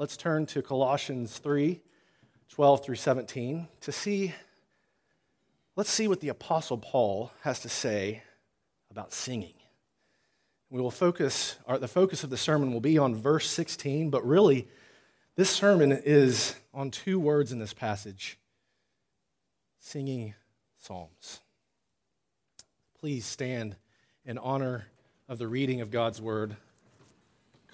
[0.00, 1.78] let's turn to Colossians 3
[2.48, 4.34] 12 through 17 to see,
[5.76, 8.22] let's see what the Apostle Paul has to say
[8.90, 9.52] about singing.
[10.70, 14.26] We will focus, our, the focus of the sermon will be on verse 16, but
[14.26, 14.66] really,
[15.36, 18.38] this sermon is on two words in this passage
[19.80, 20.34] singing
[20.78, 21.40] psalms.
[22.98, 23.76] Please stand
[24.24, 24.86] in honor
[25.28, 26.56] of the reading of God's word.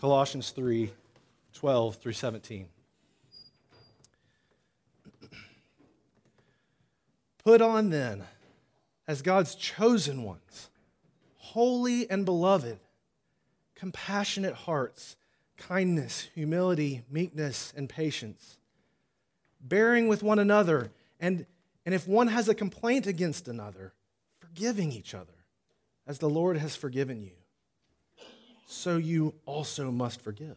[0.00, 0.90] Colossians 3
[1.57, 2.68] 12 through 17.
[7.42, 8.24] Put on then,
[9.09, 10.69] as God's chosen ones,
[11.38, 12.79] holy and beloved,
[13.74, 15.16] compassionate hearts,
[15.56, 18.59] kindness, humility, meekness, and patience,
[19.60, 21.46] bearing with one another, and,
[21.84, 23.95] and if one has a complaint against another,
[24.41, 25.45] forgiving each other,
[26.07, 27.32] as the Lord has forgiven you
[28.66, 30.57] so you also must forgive.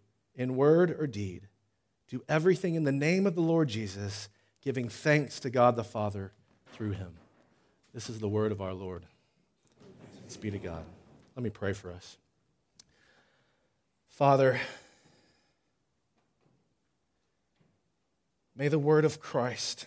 [0.35, 1.47] in word or deed,
[2.07, 4.29] do everything in the name of the Lord Jesus,
[4.61, 6.31] giving thanks to God the Father
[6.73, 7.13] through him.
[7.93, 9.05] This is the word of our Lord.
[10.19, 10.83] Thanks be to God.
[11.35, 12.17] Let me pray for us.
[14.09, 14.59] Father,
[18.55, 19.85] may the word of Christ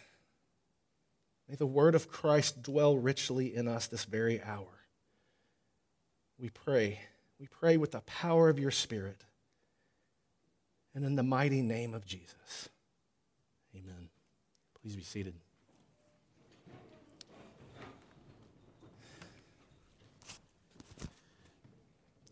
[1.49, 4.67] May the word of Christ dwell richly in us this very hour.
[6.39, 7.01] We pray.
[7.39, 9.23] We pray with the power of your Spirit
[10.95, 12.69] and in the mighty name of Jesus.
[13.75, 14.09] Amen.
[14.81, 15.35] Please be seated.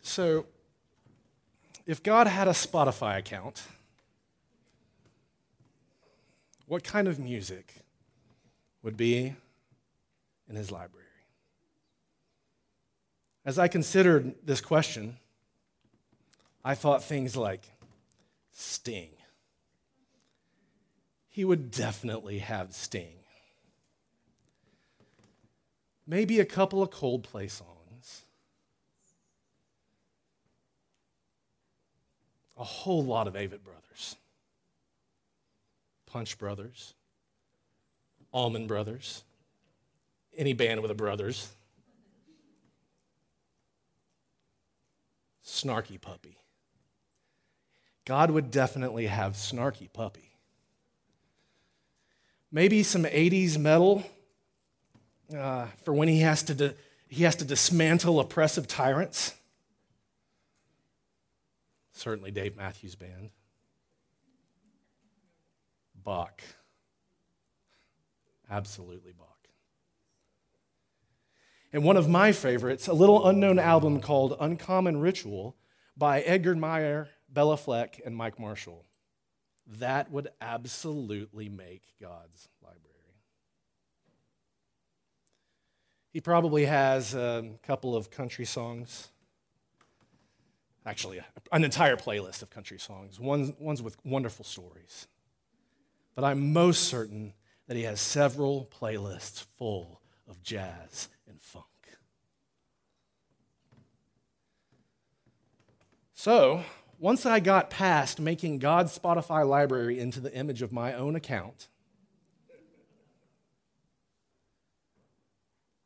[0.02, 0.46] So,
[1.86, 3.62] if God had a Spotify account,
[6.66, 7.82] what kind of music
[8.82, 9.34] would be
[10.48, 11.06] in his library.
[13.44, 15.16] As I considered this question,
[16.64, 17.62] I thought things like
[18.52, 19.10] Sting.
[21.28, 23.16] He would definitely have Sting.
[26.06, 28.22] Maybe a couple of Coldplay songs.
[32.58, 34.16] A whole lot of Avett Brothers.
[36.06, 36.94] Punch Brothers.
[38.32, 39.24] Allman Brothers,
[40.36, 41.50] any band with a brothers.
[45.44, 46.38] Snarky Puppy.
[48.04, 50.36] God would definitely have Snarky Puppy.
[52.50, 54.04] Maybe some 80s metal
[55.36, 56.74] uh, for when he has, to
[57.08, 59.34] he has to dismantle oppressive tyrants.
[61.92, 63.30] Certainly Dave Matthews Band.
[65.94, 66.42] Bach.
[68.50, 69.28] Absolutely Bach.
[71.72, 75.56] And one of my favorites, a little unknown album called Uncommon Ritual
[75.96, 78.84] by Edgar Meyer, Béla Fleck, and Mike Marshall.
[79.78, 82.88] That would absolutely make God's library.
[86.12, 89.08] He probably has a couple of country songs.
[90.84, 91.20] Actually,
[91.52, 95.06] an entire playlist of country songs, ones, ones with wonderful stories.
[96.14, 97.34] But I'm most certain
[97.68, 101.66] that he has several playlists full of jazz and funk.
[106.14, 106.62] So,
[107.02, 111.66] once I got past making God's Spotify library into the image of my own account,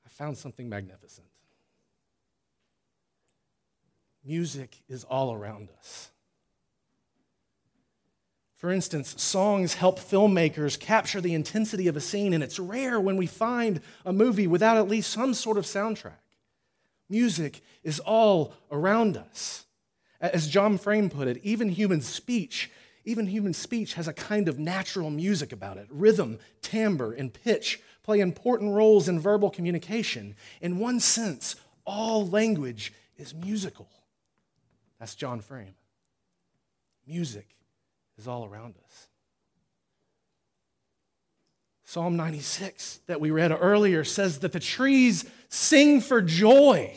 [0.05, 1.27] I found something magnificent.
[4.27, 6.11] Music is all around us.
[8.57, 13.17] For instance, songs help filmmakers capture the intensity of a scene, and it's rare when
[13.17, 16.13] we find a movie without at least some sort of soundtrack.
[17.09, 19.66] Music is all around us.
[20.21, 22.71] As John Frame put it, even human speech,
[23.05, 25.87] even human speech has a kind of natural music about it.
[25.91, 30.35] Rhythm, timbre, and pitch play important roles in verbal communication.
[30.61, 33.89] In one sense, all language is musical.
[34.99, 35.75] That's John Frame.
[37.07, 37.47] Music
[38.19, 39.09] is all around us.
[41.85, 46.97] Psalm 96 that we read earlier says that the trees sing for joy.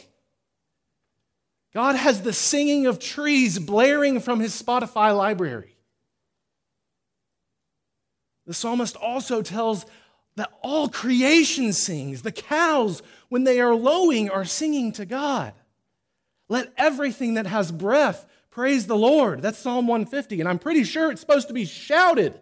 [1.74, 5.76] God has the singing of trees blaring from his Spotify library.
[8.48, 9.86] The psalmist also tells
[10.36, 12.24] that all creation sings.
[12.24, 15.54] The cows, when they are lowing, are singing to God.
[16.48, 19.44] Let everything that has breath praise the Lord.
[19.44, 22.40] That's Psalm 150, and I'm pretty sure it's supposed to be shouted.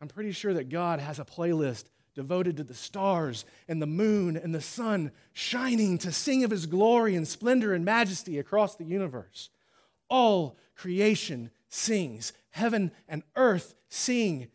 [0.00, 1.84] I'm pretty sure that God has a playlist
[2.20, 6.66] devoted to the stars and the moon and the sun shining to sing of his
[6.66, 9.48] glory and splendor and majesty across the universe.
[10.10, 12.34] All creation sings.
[12.50, 14.48] Heaven and earth sing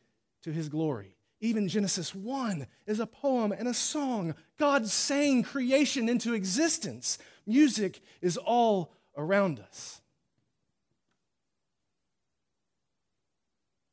[0.43, 1.17] to his glory.
[1.41, 4.35] Even Genesis 1 is a poem and a song.
[4.59, 7.17] God sang creation into existence.
[7.47, 10.01] Music is all around us.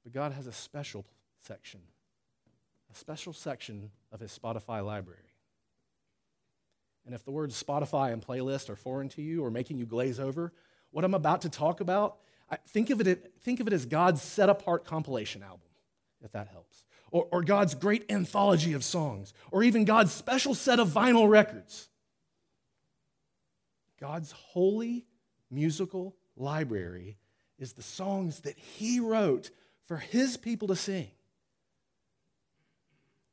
[0.05, 1.07] But God has a special
[1.47, 1.81] section,
[2.93, 5.19] a special section of his Spotify library.
[7.05, 10.21] And if the words Spotify and playlist are foreign to you or making you glaze
[10.21, 10.53] over,
[10.91, 12.19] what I'm about to talk about,
[12.69, 15.69] think of it, think of it as God's set apart compilation album,
[16.23, 20.79] if that helps, or, or God's great anthology of songs, or even God's special set
[20.79, 21.89] of vinyl records.
[23.99, 25.07] God's holy
[25.51, 27.17] musical library
[27.59, 29.51] is the songs that He wrote
[29.87, 31.09] for His people to sing.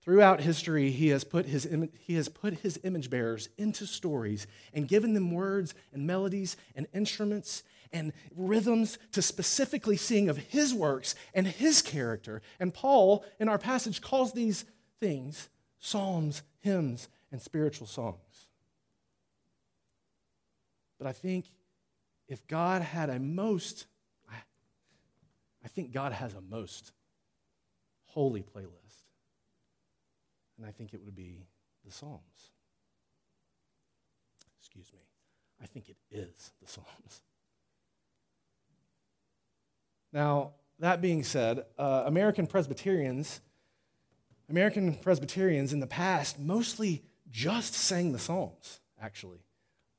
[0.01, 1.67] Throughout history, he has, put his,
[1.99, 6.87] he has put his image bearers into stories and given them words and melodies and
[6.93, 12.41] instruments and rhythms to specifically sing of his works and his character.
[12.59, 14.65] And Paul, in our passage, calls these
[14.99, 15.49] things
[15.79, 18.47] psalms, hymns, and spiritual songs.
[20.97, 21.45] But I think
[22.27, 23.85] if God had a most,
[25.63, 26.91] I think God has a most
[28.03, 28.88] holy playlist.
[30.59, 31.47] And I think it would be
[31.85, 32.51] the Psalms.
[34.59, 34.99] Excuse me.
[35.63, 37.21] I think it is the Psalms.
[40.11, 43.39] Now, that being said, uh, American Presbyterians,
[44.49, 49.39] American Presbyterians in the past mostly just sang the Psalms, actually.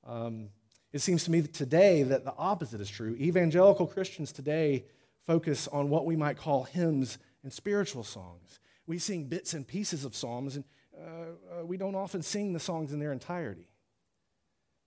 [0.06, 0.50] Um,
[0.92, 3.16] it seems to me that today that the opposite is true.
[3.18, 4.84] Evangelical Christians today
[5.24, 10.04] focus on what we might call hymns and spiritual songs we sing bits and pieces
[10.04, 10.64] of psalms, and
[10.96, 13.68] uh, uh, we don't often sing the songs in their entirety.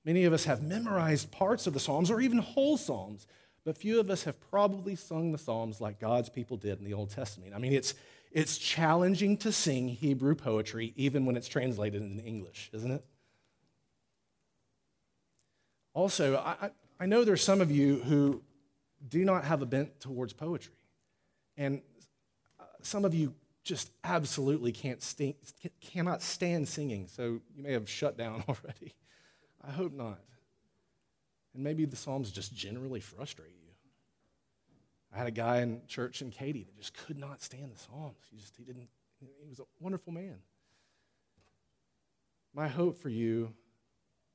[0.06, 3.26] Many of us have memorized parts of the psalms or even whole psalms,
[3.64, 6.94] but few of us have probably sung the psalms like God's people did in the
[6.94, 7.54] Old Testament.
[7.56, 7.94] I mean, it's,
[8.32, 13.06] it's challenging to sing Hebrew poetry even when it's translated in English, isn't it?
[15.94, 18.42] Also, I, I know there's some of you who
[19.08, 20.74] do not have a bent towards poetry.
[21.56, 21.82] And
[22.60, 25.38] uh, some of you just absolutely can't st-
[25.82, 28.94] cannot stand singing, so you may have shut down already.
[29.66, 30.20] I hope not.
[31.54, 33.70] And maybe the Psalms just generally frustrate you.
[35.14, 38.18] I had a guy in church in Katy that just could not stand the Psalms.
[38.32, 38.90] He just he didn't
[39.20, 40.38] he was a wonderful man.
[42.54, 43.54] My hope for you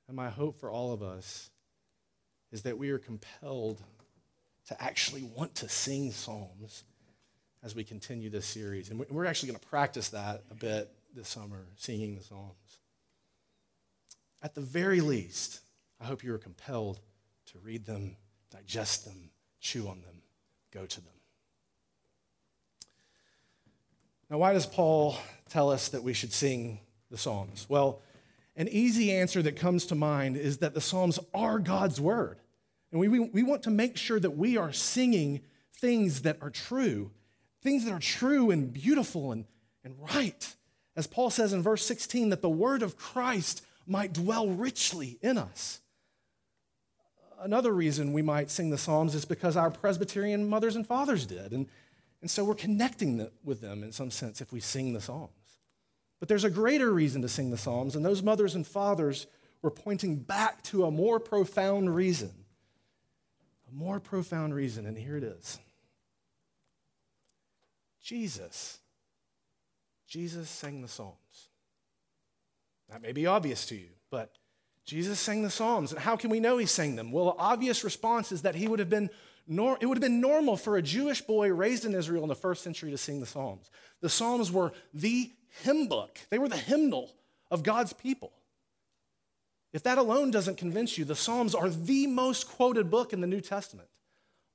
[0.06, 1.50] and my hope for all of us
[2.50, 3.82] is that we are compelled
[4.66, 6.84] to actually want to sing psalms
[7.62, 8.90] as we continue this series.
[8.90, 12.78] And we're actually going to practice that a bit this summer, singing the Psalms.
[14.42, 15.60] At the very least,
[16.00, 17.00] I hope you are compelled
[17.46, 18.16] to read them,
[18.50, 20.22] digest them, chew on them,
[20.72, 21.12] go to them.
[24.30, 25.16] Now, why does Paul
[25.48, 26.80] tell us that we should sing
[27.10, 27.66] the Psalms?
[27.68, 28.02] Well,
[28.56, 32.38] an easy answer that comes to mind is that the Psalms are God's word.
[32.92, 35.40] And we, we, we want to make sure that we are singing
[35.72, 37.10] things that are true
[37.62, 39.44] things that are true and beautiful and,
[39.84, 40.54] and right.
[40.96, 45.38] As Paul says in verse 16, that the word of Christ might dwell richly in
[45.38, 45.80] us.
[47.40, 51.52] Another reason we might sing the Psalms is because our Presbyterian mothers and fathers did.
[51.52, 51.66] And,
[52.20, 55.30] and so we're connecting with them in some sense if we sing the Psalms.
[56.18, 59.28] But there's a greater reason to sing the Psalms, and those mothers and fathers
[59.62, 62.32] were pointing back to a more profound reason.
[63.70, 65.60] A more profound reason, and here it is.
[68.08, 68.78] Jesus.
[70.06, 71.50] Jesus sang the Psalms.
[72.88, 74.32] That may be obvious to you, but
[74.86, 75.92] Jesus sang the Psalms.
[75.92, 77.12] And how can we know he sang them?
[77.12, 79.10] Well, the obvious response is that he would have been
[79.46, 82.62] it would have been normal for a Jewish boy raised in Israel in the first
[82.62, 83.70] century to sing the Psalms.
[84.00, 85.30] The Psalms were the
[85.62, 87.10] hymn book, they were the hymnal
[87.50, 88.32] of God's people.
[89.74, 93.26] If that alone doesn't convince you, the Psalms are the most quoted book in the
[93.26, 93.88] New Testament.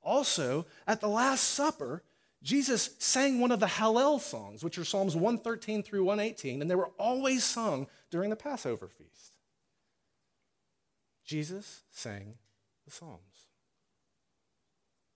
[0.02, 2.02] Also, at the Last Supper,
[2.44, 6.76] Jesus sang one of the Hallel songs, which are Psalms 113 through 118, and they
[6.76, 9.38] were always sung during the Passover feast.
[11.24, 12.36] Jesus sang
[12.86, 13.22] the Psalms.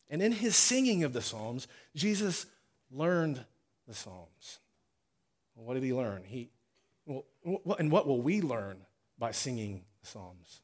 [0.10, 2.46] And in his singing of the Psalms, Jesus
[2.90, 3.44] learned
[3.88, 4.60] the Psalms.
[5.56, 6.24] What did he learn?
[6.24, 6.50] He,
[7.06, 7.26] well,
[7.78, 8.78] and what will we learn
[9.20, 10.62] by singing the Psalms?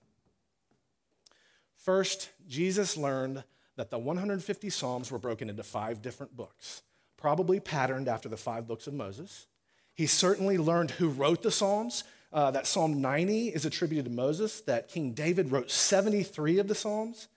[1.76, 3.44] First, Jesus learned
[3.76, 6.84] that the 150 Psalms were broken into five different books,
[7.18, 9.48] probably patterned after the five books of Moses.
[9.94, 12.04] He certainly learned who wrote the Psalms.
[12.32, 16.74] Uh, that Psalm 90 is attributed to Moses, that King David wrote 73 of the
[16.74, 17.28] Psalms.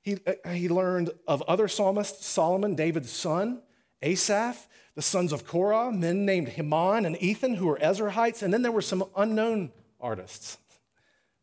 [0.00, 3.62] He, uh, he learned of other psalmists Solomon, David's son,
[4.02, 8.62] Asaph, the sons of Korah, men named Heman and Ethan, who were Ezrahites, and then
[8.62, 9.70] there were some unknown
[10.00, 10.58] artists.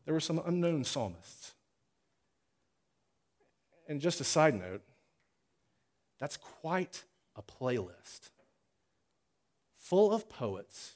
[0.04, 1.39] There were some unknown psalmists.
[3.90, 4.82] And just a side note,
[6.20, 7.02] that's quite
[7.34, 8.30] a playlist
[9.76, 10.92] full of poets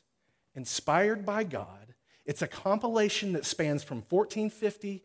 [0.55, 1.95] inspired by God.
[2.25, 5.03] It's a compilation that spans from 1450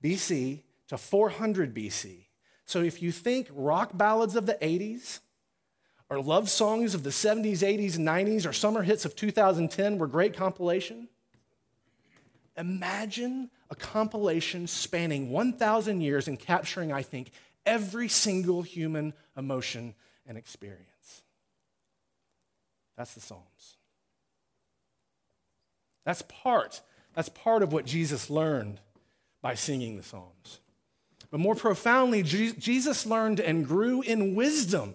[0.00, 2.26] BC to 400 BC.
[2.66, 5.18] So if you think rock ballads of the 80s,
[6.08, 10.36] or love songs of the 70s, 80s, 90s, or summer hits of 2010 were great
[10.36, 11.08] compilation,
[12.56, 17.30] imagine a compilation spanning 1,000 years and capturing, I think,
[17.64, 19.94] every single human emotion
[20.26, 21.22] and experience.
[22.96, 23.76] That's the Psalms.
[26.04, 26.80] That's part.
[27.14, 28.80] That's part of what Jesus learned
[29.42, 30.60] by singing the Psalms.
[31.30, 34.94] But more profoundly, Jesus learned and grew in wisdom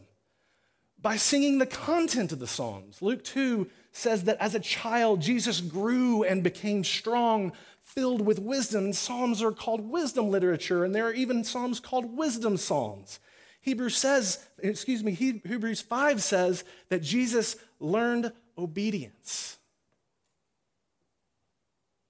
[1.01, 3.01] by singing the content of the Psalms.
[3.01, 8.93] Luke 2 says that as a child, Jesus grew and became strong, filled with wisdom.
[8.93, 13.19] Psalms are called wisdom literature, and there are even Psalms called wisdom Psalms.
[13.61, 19.57] Hebrews says, excuse me, Hebrews 5 says that Jesus learned obedience.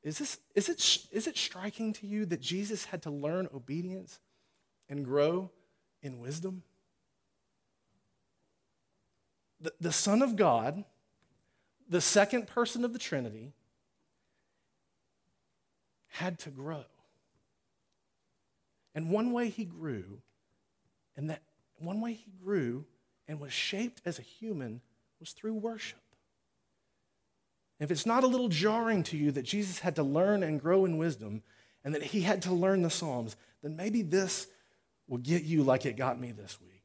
[0.03, 4.19] Is, this, is, it, is it striking to you that Jesus had to learn obedience
[4.89, 5.51] and grow
[6.01, 6.63] in wisdom?
[9.61, 10.83] The, the Son of God,
[11.87, 13.53] the second person of the Trinity,
[16.07, 16.83] had to grow.
[18.93, 20.21] And one way he grew,
[21.15, 21.43] and that
[21.79, 22.85] one way he grew
[23.27, 24.81] and was shaped as a human
[25.19, 25.99] was through worship.
[27.79, 30.85] If it's not a little jarring to you that Jesus had to learn and grow
[30.85, 31.41] in wisdom
[31.83, 34.47] and that he had to learn the Psalms, then maybe this
[35.07, 36.80] will get you like it got me this week.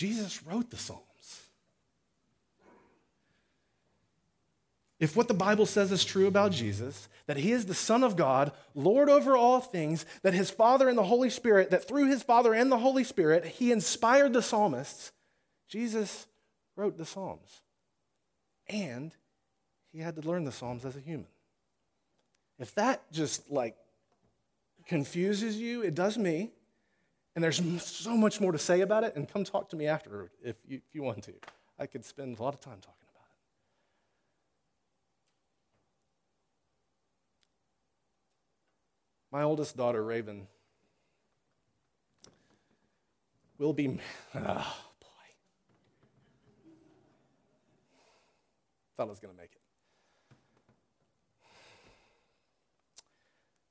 [0.00, 1.42] Jesus wrote the Psalms.
[4.98, 8.16] If what the Bible says is true about Jesus, that he is the Son of
[8.16, 12.22] God, Lord over all things, that his Father and the Holy Spirit, that through his
[12.22, 15.12] Father and the Holy Spirit, he inspired the psalmists,
[15.68, 16.26] Jesus
[16.76, 17.60] wrote the Psalms.
[18.70, 19.12] And
[19.92, 21.28] he had to learn the Psalms as a human.
[22.58, 23.76] If that just like
[24.86, 26.52] confuses you, it does me.
[27.34, 29.14] And there's so much more to say about it.
[29.16, 31.32] And come talk to me after if you, if you want to.
[31.78, 33.36] I could spend a lot of time talking about it.
[39.32, 40.46] My oldest daughter, Raven,
[43.58, 43.98] will be.
[44.34, 44.76] Oh,
[49.00, 50.36] Thought I was going to make it.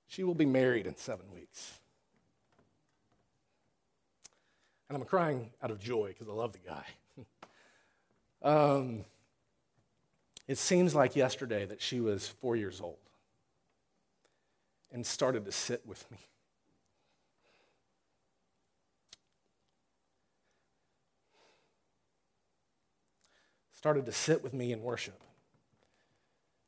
[0.08, 1.80] She will be married in seven weeks.
[4.90, 6.86] And I'm crying out of joy because I love the guy.
[8.42, 9.06] um,
[10.48, 12.98] it seems like yesterday that she was four years old
[14.92, 16.18] and started to sit with me.
[23.80, 25.24] started to sit with me in worship.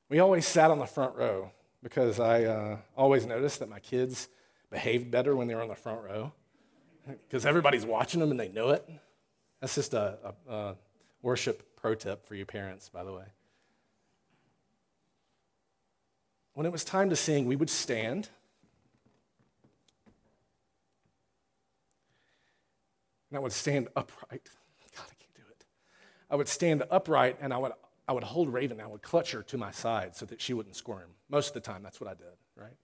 [0.08, 1.52] We always sat on the front row
[1.84, 4.30] because I uh, always noticed that my kids
[4.70, 6.32] behaved better when they were on the front row
[7.08, 8.88] because everybody's watching them and they know it.
[9.60, 10.18] That's just a,
[10.48, 10.76] a, a
[11.22, 13.26] worship pro tip for you parents, by the way.
[16.54, 18.30] When it was time to sing, we would stand.
[23.30, 24.50] And I would stand upright.
[24.96, 25.66] God, I can't do it.
[26.30, 27.72] I would stand upright and I would,
[28.08, 28.82] I would hold Raven.
[28.82, 31.12] I would clutch her to my side so that she wouldn't squirm.
[31.30, 32.76] Most of the time, that's what I did, right?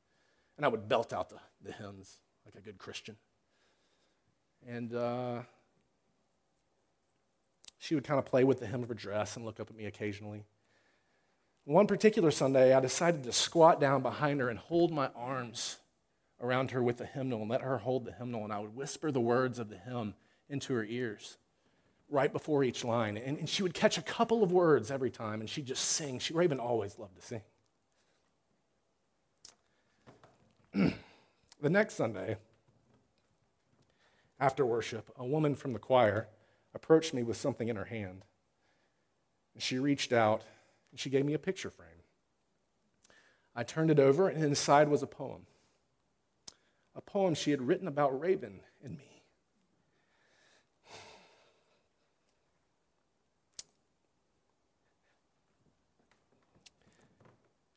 [0.56, 3.18] And I would belt out the, the hymns like a good Christian.
[4.66, 5.42] And uh,
[7.78, 9.76] she would kind of play with the hem of her dress and look up at
[9.76, 10.46] me occasionally.
[11.66, 15.78] One particular Sunday, I decided to squat down behind her and hold my arms
[16.42, 19.12] around her with the hymnal and let her hold the hymnal, and I would whisper
[19.12, 20.14] the words of the hymn
[20.50, 21.38] into her ears
[22.10, 23.18] right before each line.
[23.18, 26.20] And, and she would catch a couple of words every time, and she'd just sing.
[26.20, 27.42] She, Raven always loved to sing.
[31.62, 32.38] the next Sunday,
[34.40, 36.28] after worship, a woman from the choir
[36.74, 38.24] approached me with something in her hand.
[39.58, 40.44] She reached out
[40.92, 41.90] and she gave me a picture frame.
[43.56, 45.48] I turned it over, and inside was a poem.
[46.96, 49.24] A poem she had written about Raven and me.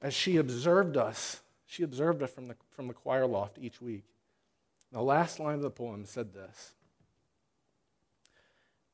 [0.02, 4.04] As she observed us, she observed us from the, from the choir loft each week.
[4.92, 6.72] The last line of the poem said this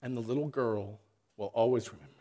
[0.02, 1.00] And the little girl
[1.36, 2.16] will always remember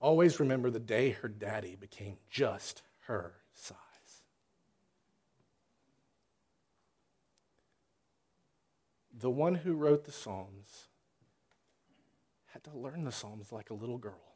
[0.00, 3.76] always remember the day her daddy became just her size.
[9.16, 10.88] The one who wrote the Psalms
[12.52, 14.29] had to learn the Psalms like a little girl.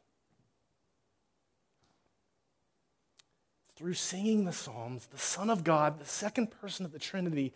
[3.75, 7.53] Through singing the Psalms, the Son of God, the second person of the Trinity,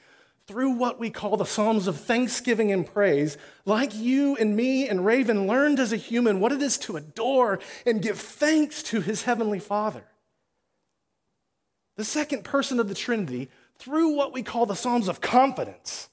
[0.47, 5.05] through what we call the Psalms of thanksgiving and praise, like you and me and
[5.05, 9.23] Raven learned as a human what it is to adore and give thanks to his
[9.23, 10.03] heavenly Father.
[11.95, 16.08] The second person of the Trinity, through what we call the Psalms of confidence,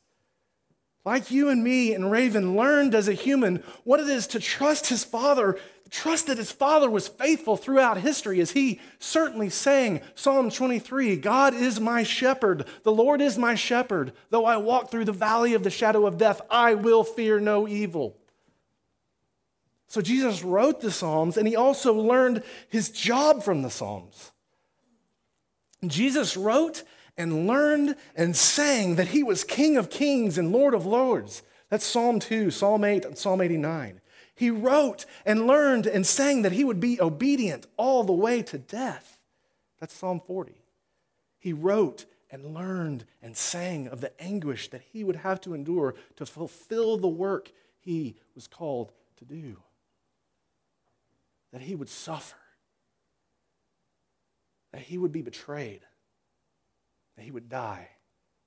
[1.06, 4.88] like you and me and Raven learned as a human what it is to trust
[4.88, 5.56] his Father
[5.90, 11.54] trust that his father was faithful throughout history as he certainly sang Psalm 23 God
[11.54, 14.12] is my shepherd, the Lord is my shepherd.
[14.30, 17.68] Though I walk through the valley of the shadow of death, I will fear no
[17.68, 18.16] evil.
[19.88, 24.32] So Jesus wrote the Psalms and he also learned his job from the Psalms.
[25.86, 26.82] Jesus wrote
[27.16, 31.42] and learned and sang that he was King of kings and Lord of lords.
[31.70, 34.00] That's Psalm 2, Psalm 8, and Psalm 89.
[34.34, 38.58] He wrote and learned and sang that he would be obedient all the way to
[38.58, 39.18] death.
[39.80, 40.62] That's Psalm 40.
[41.38, 45.94] He wrote and learned and sang of the anguish that he would have to endure
[46.16, 47.50] to fulfill the work
[47.80, 49.56] he was called to do.
[51.52, 52.36] That he would suffer,
[54.72, 55.80] that he would be betrayed,
[57.16, 57.88] that he would die,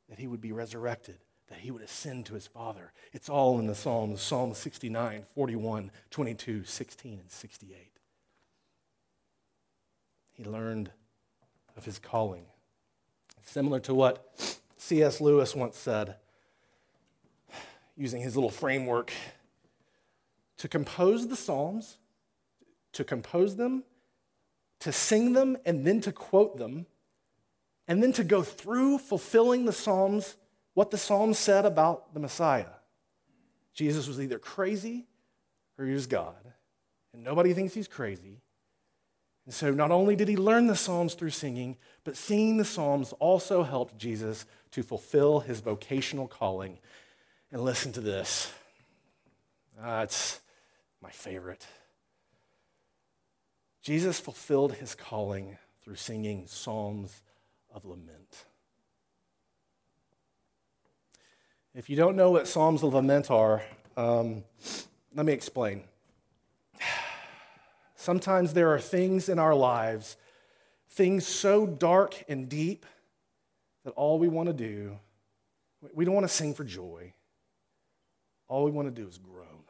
[0.10, 1.18] that he would be resurrected,
[1.50, 2.94] that he would ascend to his Father.
[3.12, 7.92] It's all in the Psalms Psalm 69, 41, 22, 16, and 68.
[10.34, 10.92] He learned
[11.76, 12.46] of his calling.
[13.42, 15.20] Similar to what C.S.
[15.20, 16.16] Lewis once said,
[17.98, 19.12] using his little framework
[20.58, 21.98] to compose the Psalms,
[22.94, 23.84] to compose them,
[24.80, 26.86] to sing them, and then to quote them,
[27.90, 30.38] and then to go through fulfilling the Psalms
[30.76, 32.68] what the Psalms said about the Messiah.
[33.74, 35.08] Jesus was either crazy
[35.78, 36.54] or he was God.
[37.14, 38.42] And nobody thinks he's crazy.
[39.46, 43.12] And so not only did he learn the Psalms through singing, but singing the Psalms
[43.14, 46.78] also helped Jesus to fulfill his vocational calling.
[47.52, 48.54] And listen to this.
[49.84, 50.40] Uh, it's
[51.02, 51.66] my favorite.
[53.82, 57.24] Jesus fulfilled his calling through singing psalms
[57.74, 58.46] of lament.
[61.76, 63.62] If you don't know what Psalms of Lament are,
[63.96, 64.44] um,
[65.16, 65.84] let me explain.
[67.96, 70.18] Sometimes there are things in our lives,
[70.90, 72.86] things so dark and deep
[73.86, 74.98] that all we want to do,
[75.94, 77.14] we don't want to sing for joy.
[78.48, 79.64] All we want to do is groan.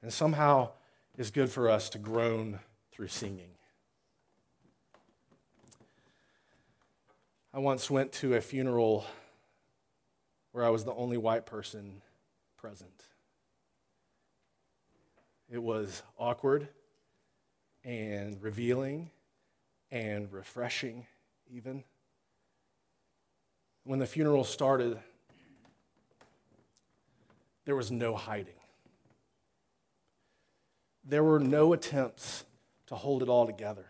[0.00, 0.70] And somehow
[1.16, 2.60] it's good for us to groan
[2.92, 3.57] through singing.
[7.58, 9.04] I once went to a funeral
[10.52, 12.02] where I was the only white person
[12.56, 13.02] present.
[15.50, 16.68] It was awkward
[17.82, 19.10] and revealing
[19.90, 21.08] and refreshing,
[21.50, 21.82] even.
[23.82, 24.96] When the funeral started,
[27.64, 28.54] there was no hiding.
[31.02, 32.44] There were no attempts
[32.86, 33.86] to hold it all together.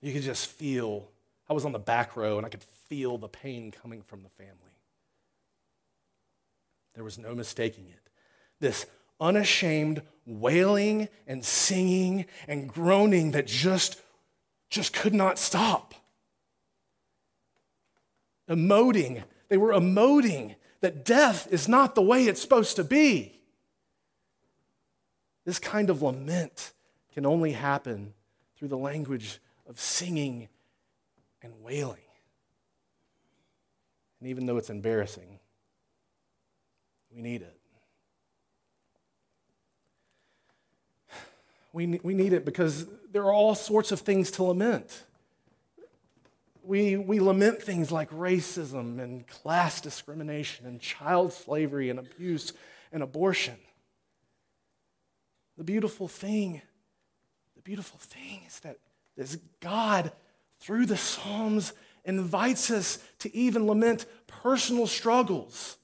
[0.00, 1.08] You could just feel.
[1.48, 4.28] I was on the back row and I could feel the pain coming from the
[4.28, 4.54] family.
[6.94, 8.10] There was no mistaking it.
[8.60, 8.86] This
[9.20, 14.00] unashamed wailing and singing and groaning that just,
[14.68, 15.94] just could not stop.
[18.48, 23.40] Emoting, they were emoting that death is not the way it's supposed to be.
[25.44, 26.72] This kind of lament
[27.12, 28.14] can only happen
[28.56, 30.48] through the language of singing
[31.42, 31.96] and wailing.
[34.18, 35.38] And even though it's embarrassing,
[37.14, 37.56] we need it.
[41.72, 45.04] We, we need it because there are all sorts of things to lament.
[46.64, 52.52] We, we lament things like racism and class discrimination and child slavery and abuse
[52.90, 53.54] and abortion.
[55.56, 56.60] The beautiful thing,
[57.54, 58.78] the beautiful thing is that
[59.20, 60.12] this God,
[60.60, 61.74] through the Psalms,
[62.06, 65.76] invites us to even lament personal struggles.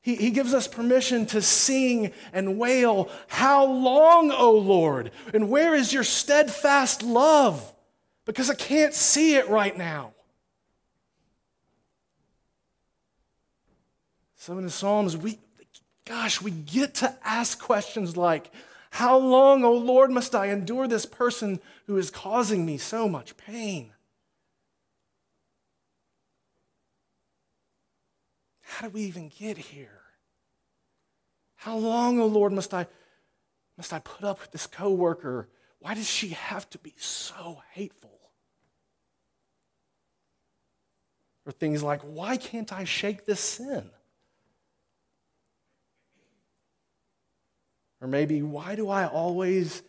[0.00, 5.10] He, he gives us permission to sing and wail, How long, O Lord?
[5.32, 7.72] And where is your steadfast love?
[8.24, 10.12] Because I can't see it right now.
[14.36, 15.40] So in the Psalms, we,
[16.04, 18.52] gosh, we get to ask questions like,
[18.94, 23.36] How long, O Lord, must I endure this person who is causing me so much
[23.36, 23.92] pain?
[28.62, 30.00] How do we even get here?
[31.56, 32.86] How long, O Lord, must I,
[33.76, 35.48] must I put up with this coworker?
[35.80, 38.20] Why does she have to be so hateful?
[41.44, 43.90] Or things like, why can't I shake this sin?
[48.04, 49.82] Or maybe, why do I always,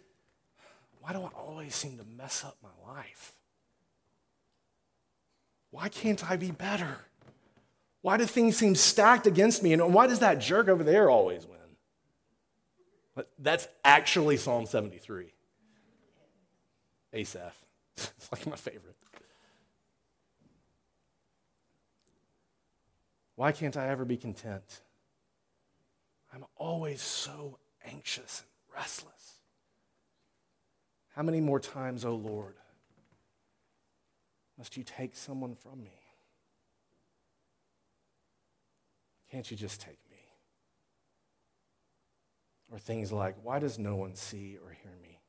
[1.01, 3.33] why do I always seem to mess up my life?
[5.71, 6.99] Why can't I be better?
[8.03, 9.73] Why do things seem stacked against me?
[9.73, 13.25] And why does that jerk over there always win?
[13.37, 15.33] That's actually Psalm 73.
[17.11, 17.65] Asaph.
[17.97, 18.95] it's like my favorite.
[23.35, 24.83] Why can't I ever be content?
[26.33, 27.57] I'm always so
[27.95, 29.39] anxious and restless.
[31.15, 32.55] How many more times, O oh Lord,
[34.57, 35.91] must you take someone from me?
[39.31, 40.17] Can't you just take me?
[42.71, 45.19] Or things like, why does no one see or hear me?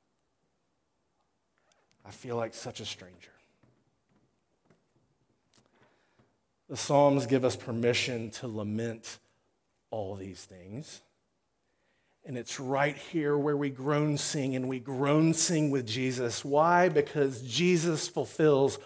[2.04, 3.32] I feel like such a stranger.
[6.68, 9.18] The Psalms give us permission to lament
[9.90, 11.00] all these things.
[12.26, 16.44] And it's right here where we groan sing, and we groan sing with Jesus.
[16.44, 16.88] Why?
[16.88, 18.80] Because Jesus fulfills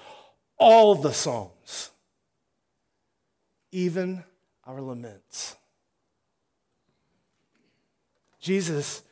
[0.59, 1.90] all the Psalms,
[3.72, 4.24] even
[4.66, 5.57] our laments.
[8.40, 9.03] Jesus,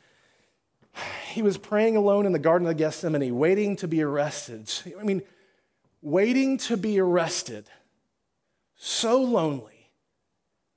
[1.31, 4.71] he was praying alone in the Garden of Gethsemane, waiting to be arrested.
[4.99, 5.23] I mean,
[6.03, 7.65] waiting to be arrested,
[8.75, 9.78] so lonely.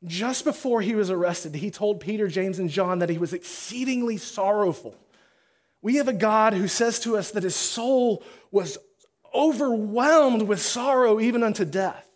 [0.05, 4.17] Just before he was arrested, he told Peter, James, and John that he was exceedingly
[4.17, 4.97] sorrowful.
[5.81, 8.79] We have a God who says to us that his soul was
[9.35, 12.09] overwhelmed with sorrow even unto death.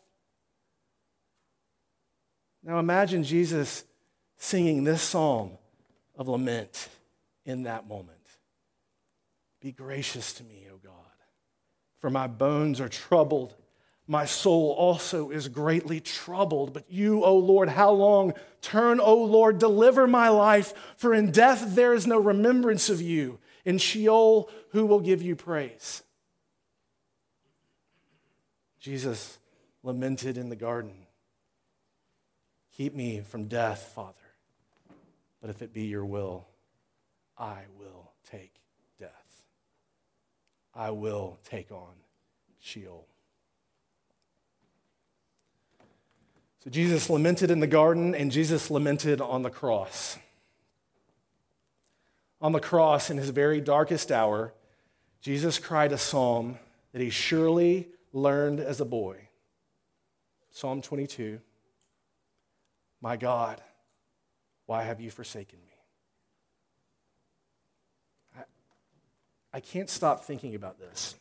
[2.62, 3.85] Now imagine Jesus
[4.38, 5.53] singing this psalm
[6.16, 6.88] of lament
[7.44, 8.18] in that moment.
[9.61, 10.92] Be gracious to me, O God,
[11.99, 13.55] for my bones are troubled.
[14.06, 16.72] My soul also is greatly troubled.
[16.72, 18.34] But you, O Lord, how long?
[18.62, 23.38] Turn, O Lord, deliver my life, for in death there is no remembrance of you.
[23.64, 26.02] In Sheol, who will give you praise?
[28.78, 29.38] Jesus
[29.82, 31.06] lamented in the garden
[32.76, 34.12] Keep me from death, Father.
[35.40, 36.46] But if it be your will,
[37.38, 38.52] I will take
[39.00, 39.44] death.
[40.74, 41.94] I will take on
[42.60, 43.06] Sheol.
[46.66, 50.18] So Jesus lamented in the garden, and Jesus lamented on the cross.
[52.40, 54.52] On the cross, in his very darkest hour,
[55.20, 56.59] Jesus cried a psalm
[56.90, 59.29] that he surely learned as a boy.
[60.50, 61.38] Psalm 22.
[63.00, 63.62] My God,
[64.64, 65.72] why have you forsaken me?
[68.40, 68.42] I,
[69.59, 71.14] I can't stop thinking about this.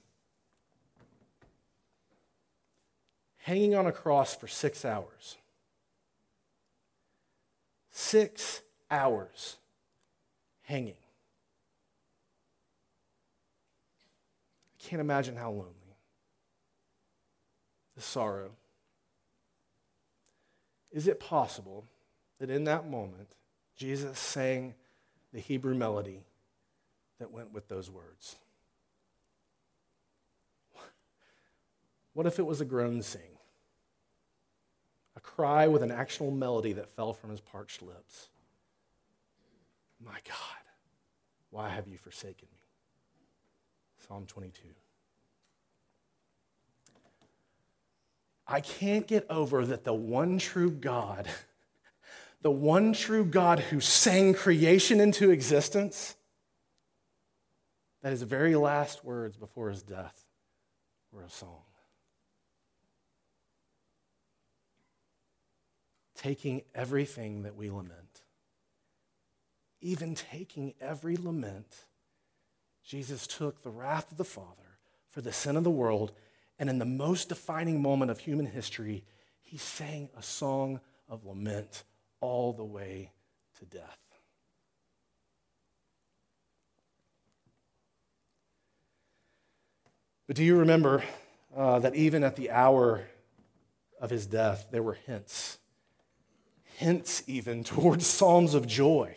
[3.46, 5.38] Hanging on a cross for six hours.
[7.92, 9.58] Six hours
[10.64, 10.96] hanging.
[14.74, 15.70] I can't imagine how lonely.
[17.96, 18.50] The sorrow
[20.92, 21.86] is it possible
[22.40, 23.36] that in that moment,
[23.76, 24.74] Jesus sang
[25.32, 26.24] the Hebrew melody
[27.20, 28.38] that went with those words?
[32.14, 33.35] What if it was a groan sing?
[35.26, 38.30] Cry with an actual melody that fell from his parched lips.
[40.00, 40.64] My God,
[41.50, 42.60] why have you forsaken me?
[44.08, 44.62] Psalm 22.
[48.48, 51.28] I can't get over that the one true God,
[52.42, 56.16] the one true God who sang creation into existence,
[58.04, 60.24] that his very last words before his death
[61.12, 61.64] were a song.
[66.26, 68.24] Taking everything that we lament,
[69.80, 71.86] even taking every lament,
[72.84, 76.14] Jesus took the wrath of the Father for the sin of the world,
[76.58, 79.04] and in the most defining moment of human history,
[79.40, 81.84] he sang a song of lament
[82.22, 83.12] all the way
[83.60, 84.00] to death.
[90.26, 91.04] But do you remember
[91.56, 93.04] uh, that even at the hour
[94.02, 95.60] of his death, there were hints,
[96.78, 99.16] hints even towards psalms of joy,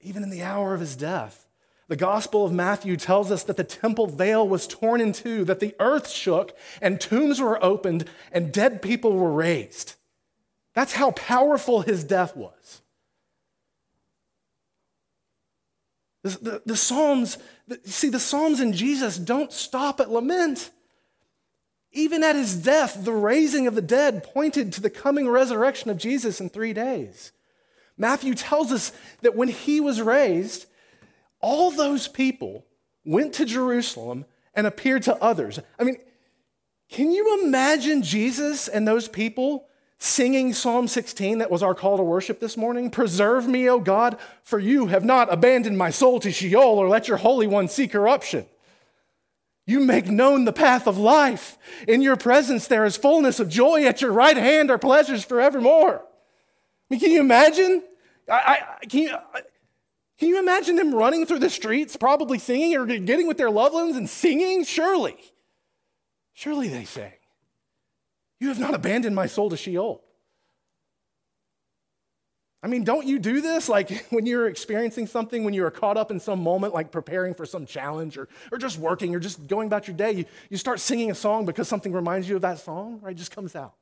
[0.00, 1.46] even in the hour of his death?
[1.88, 5.58] The Gospel of Matthew tells us that the temple veil was torn in two, that
[5.58, 9.96] the earth shook, and tombs were opened, and dead people were raised.
[10.72, 12.82] That's how powerful his death was.
[16.22, 20.70] The, the, the Psalms, the, see, the Psalms in Jesus don't stop at lament.
[21.92, 25.98] Even at his death, the raising of the dead pointed to the coming resurrection of
[25.98, 27.32] Jesus in three days.
[27.96, 30.66] Matthew tells us that when he was raised,
[31.40, 32.64] all those people
[33.04, 34.24] went to Jerusalem
[34.54, 35.58] and appeared to others.
[35.78, 35.96] I mean,
[36.88, 39.66] can you imagine Jesus and those people
[40.00, 42.90] singing Psalm 16, that was our call to worship this morning.
[42.90, 47.06] Preserve me, O God, for you have not abandoned my soul to Sheol or let
[47.06, 48.46] your Holy One see corruption.
[49.70, 51.56] You make known the path of life.
[51.86, 53.84] In your presence there is fullness of joy.
[53.84, 56.00] At your right hand are pleasures forevermore.
[56.00, 56.02] I
[56.88, 57.84] mean, can you imagine?
[58.28, 59.16] I, I, can, you,
[60.18, 63.74] can you imagine them running through the streets, probably singing or getting with their loved
[63.74, 64.64] ones and singing?
[64.64, 65.16] Surely.
[66.32, 67.12] Surely they sang.
[68.40, 70.02] You have not abandoned my soul to Sheol.
[72.62, 73.68] I mean, don't you do this?
[73.68, 77.46] Like when you're experiencing something, when you're caught up in some moment, like preparing for
[77.46, 80.80] some challenge or, or just working or just going about your day, you, you start
[80.80, 83.12] singing a song because something reminds you of that song, right?
[83.12, 83.74] It just comes out.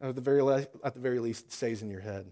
[0.00, 2.26] At the very, le- at the very least, it stays in your head.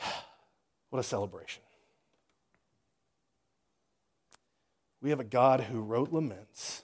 [0.90, 1.62] What a celebration.
[5.00, 6.82] We have a God who wrote laments.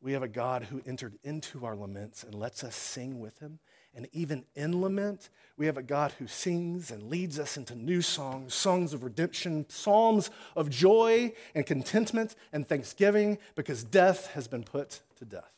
[0.00, 3.58] We have a God who entered into our laments and lets us sing with him.
[3.94, 8.00] And even in lament, we have a God who sings and leads us into new
[8.00, 14.62] songs, songs of redemption, psalms of joy and contentment and thanksgiving because death has been
[14.62, 15.52] put to death.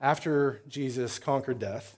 [0.00, 1.96] After Jesus conquered death,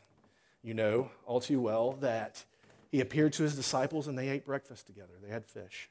[0.62, 2.45] you know all too well that
[2.91, 5.12] he appeared to his disciples and they ate breakfast together.
[5.23, 5.91] They had fish.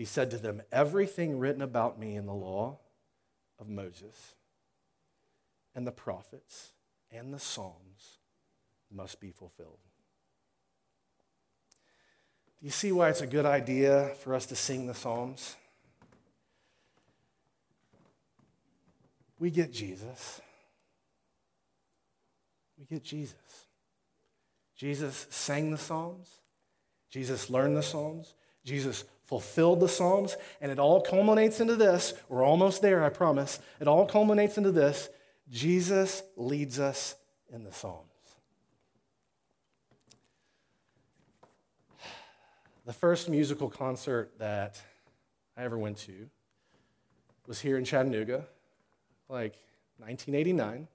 [0.00, 2.78] He said to them, Everything written about me in the law
[3.58, 4.34] of Moses
[5.74, 6.72] and the prophets
[7.12, 8.16] and the Psalms
[8.90, 9.76] must be fulfilled.
[12.58, 15.54] Do you see why it's a good idea for us to sing the Psalms?
[19.38, 20.40] We get Jesus.
[22.78, 23.66] We get Jesus.
[24.74, 26.30] Jesus sang the Psalms.
[27.10, 28.32] Jesus learned the Psalms.
[28.64, 32.14] Jesus fulfilled the Psalms, and it all culminates into this.
[32.28, 33.60] We're almost there, I promise.
[33.80, 35.08] It all culminates into this
[35.48, 37.14] Jesus leads us
[37.52, 38.08] in the Psalms.
[42.86, 44.82] The first musical concert that
[45.56, 46.28] I ever went to
[47.46, 48.46] was here in Chattanooga,
[49.28, 49.54] like
[49.98, 50.88] 1989.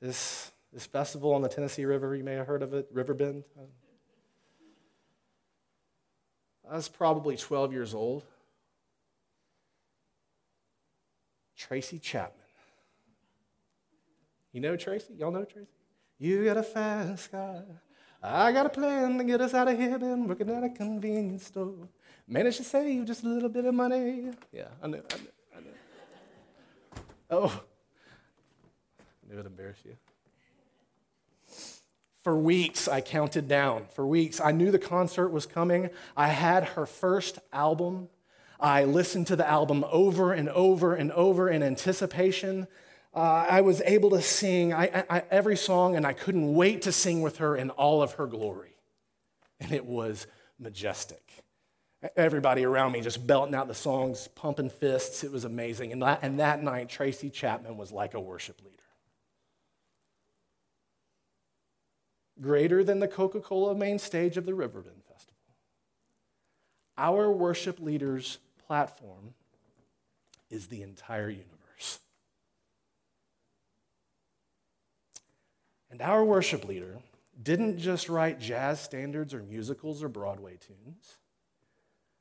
[0.00, 3.44] This, this festival on the Tennessee River, you may have heard of it, Riverbend.
[6.70, 8.22] I was probably 12 years old.
[11.56, 12.36] Tracy Chapman.
[14.52, 15.14] You know Tracy?
[15.18, 15.68] Y'all know Tracy?
[16.18, 17.64] You got a fast car.
[18.22, 19.98] I got a plan to get us out of here.
[19.98, 21.88] Been working at a convenience store.
[22.28, 24.30] Managed to save just a little bit of money.
[24.52, 27.02] Yeah, I know, I know, I know.
[27.30, 27.62] Oh,
[29.00, 29.46] I knew it
[29.84, 29.96] you.
[32.22, 33.86] For weeks, I counted down.
[33.94, 35.88] For weeks, I knew the concert was coming.
[36.16, 38.08] I had her first album.
[38.58, 42.68] I listened to the album over and over and over in anticipation.
[43.14, 46.92] Uh, I was able to sing I, I, every song, and I couldn't wait to
[46.92, 48.74] sing with her in all of her glory.
[49.58, 50.26] And it was
[50.58, 51.22] majestic.
[52.16, 55.24] Everybody around me just belting out the songs, pumping fists.
[55.24, 55.92] It was amazing.
[55.92, 58.76] And that, and that night, Tracy Chapman was like a worship leader.
[62.40, 65.34] Greater than the Coca Cola main stage of the Riverbend Festival.
[66.96, 69.34] Our worship leader's platform
[70.50, 72.00] is the entire universe.
[75.90, 76.98] And our worship leader
[77.42, 81.16] didn't just write jazz standards or musicals or Broadway tunes.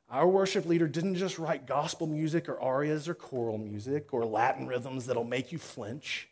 [0.10, 4.66] Our worship leader didn't just write gospel music or arias or choral music or Latin
[4.66, 6.28] rhythms that'll make you flinch.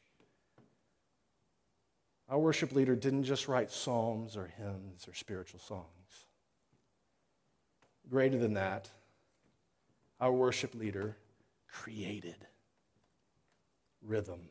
[2.30, 5.86] Our worship leader didn't just write psalms or hymns or spiritual songs.
[8.10, 8.90] Greater than that,
[10.20, 11.18] our worship leader
[11.72, 12.48] created
[14.02, 14.50] rhythm,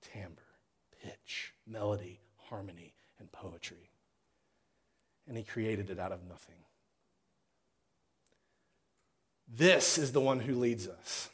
[0.00, 0.42] timbre,
[1.02, 3.90] pitch, melody, harmony, and poetry.
[5.28, 6.56] And he created it out of nothing.
[9.48, 11.28] This is the one who leads us.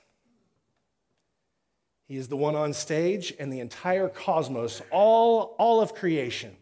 [2.08, 6.56] He is the one on stage, and the entire cosmos, all, all of creation,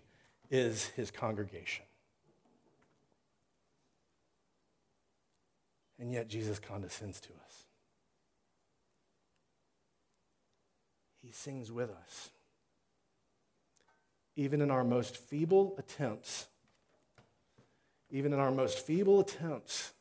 [0.50, 1.84] is his congregation.
[6.00, 7.64] And yet, Jesus condescends to us.
[11.22, 12.30] He sings with us.
[14.34, 16.48] Even in our most feeble attempts,
[18.10, 19.92] even in our most feeble attempts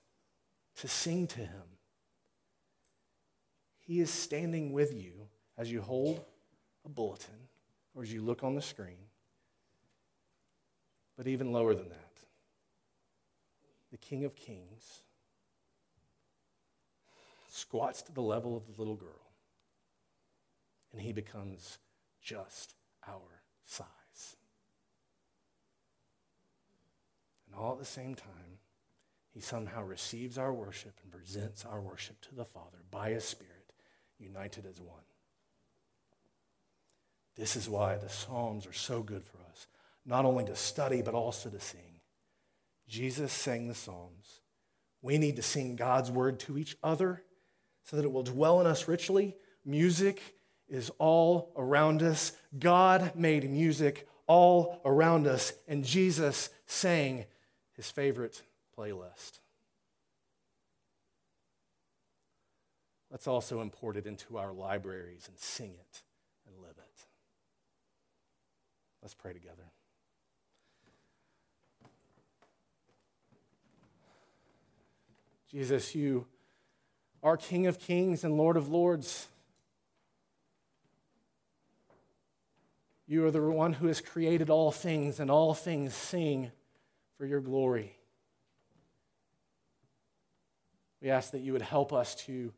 [0.78, 1.78] to sing to Him,
[3.80, 6.24] He is standing with you as you hold
[6.86, 7.48] a bulletin
[7.94, 8.98] or as you look on the screen.
[11.18, 12.12] But even lower than that,
[13.92, 15.02] the King of Kings
[17.50, 19.32] squats to the level of the little girl,
[20.92, 21.78] and he becomes
[22.22, 22.76] just
[23.08, 24.36] our size.
[27.48, 28.60] And all at the same time,
[29.32, 33.74] he somehow receives our worship and presents our worship to the Father by his Spirit,
[34.18, 35.04] united as one.
[37.36, 39.68] This is why the Psalms are so good for us,
[40.06, 42.00] not only to study, but also to sing.
[42.88, 44.42] Jesus sang the Psalms.
[45.02, 47.24] We need to sing God's word to each other
[47.84, 49.36] so that it will dwell in us richly.
[49.64, 50.22] Music
[50.68, 52.32] is all around us.
[52.58, 57.26] God made music all around us, and Jesus sang
[57.76, 58.42] his favorite
[58.78, 59.40] playlist.
[63.12, 66.02] Let's also import it into our libraries and sing it
[66.48, 67.06] and live it.
[69.06, 69.62] Let's pray together.
[75.48, 76.26] Jesus, you
[77.22, 79.28] are King of Kings and Lord of Lords.
[83.06, 86.52] You are the one who has created all things, and all things sing
[87.16, 87.96] for your glory.
[91.00, 92.52] We ask that you would help us to,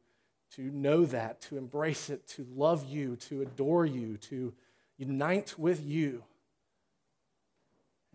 [0.51, 4.53] to know that, to embrace it, to love you, to adore you, to
[4.97, 6.23] unite with you,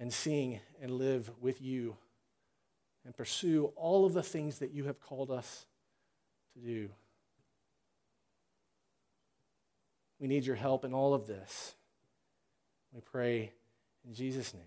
[0.02, 1.96] and sing and live with you,
[3.04, 5.64] and pursue all of the things that you have called us
[6.54, 6.88] to do.
[10.18, 11.76] We need your help in all of this.
[12.92, 13.52] We pray
[14.04, 14.64] in Jesus' name.